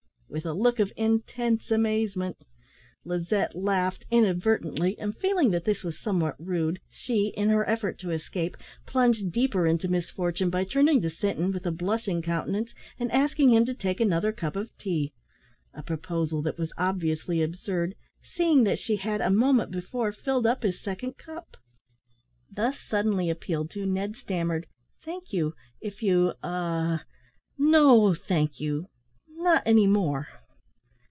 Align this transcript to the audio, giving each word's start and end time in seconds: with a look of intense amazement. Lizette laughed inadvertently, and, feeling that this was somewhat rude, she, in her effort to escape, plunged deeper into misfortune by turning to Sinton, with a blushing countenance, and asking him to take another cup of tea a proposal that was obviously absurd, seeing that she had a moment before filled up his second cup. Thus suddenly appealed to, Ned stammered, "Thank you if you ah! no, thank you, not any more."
with 0.33 0.45
a 0.45 0.53
look 0.53 0.79
of 0.79 0.93
intense 0.95 1.69
amazement. 1.71 2.37
Lizette 3.03 3.53
laughed 3.53 4.05
inadvertently, 4.09 4.97
and, 4.97 5.17
feeling 5.17 5.51
that 5.51 5.65
this 5.65 5.83
was 5.83 5.99
somewhat 5.99 6.37
rude, 6.39 6.79
she, 6.89 7.33
in 7.35 7.49
her 7.49 7.67
effort 7.67 7.99
to 7.99 8.11
escape, 8.11 8.55
plunged 8.85 9.29
deeper 9.29 9.67
into 9.67 9.89
misfortune 9.89 10.49
by 10.49 10.63
turning 10.63 11.01
to 11.01 11.09
Sinton, 11.09 11.51
with 11.51 11.65
a 11.65 11.71
blushing 11.71 12.21
countenance, 12.21 12.73
and 12.97 13.11
asking 13.11 13.51
him 13.53 13.65
to 13.65 13.73
take 13.73 13.99
another 13.99 14.31
cup 14.31 14.55
of 14.55 14.69
tea 14.77 15.11
a 15.73 15.83
proposal 15.83 16.41
that 16.43 16.57
was 16.57 16.71
obviously 16.77 17.41
absurd, 17.43 17.93
seeing 18.23 18.63
that 18.63 18.79
she 18.79 18.95
had 18.95 19.19
a 19.19 19.29
moment 19.29 19.69
before 19.69 20.13
filled 20.13 20.47
up 20.47 20.63
his 20.63 20.79
second 20.79 21.17
cup. 21.17 21.57
Thus 22.49 22.79
suddenly 22.79 23.29
appealed 23.29 23.69
to, 23.71 23.85
Ned 23.85 24.15
stammered, 24.15 24.67
"Thank 25.03 25.33
you 25.33 25.55
if 25.81 26.01
you 26.01 26.35
ah! 26.41 27.03
no, 27.57 28.13
thank 28.13 28.61
you, 28.61 28.87
not 29.43 29.63
any 29.65 29.87
more." 29.87 30.27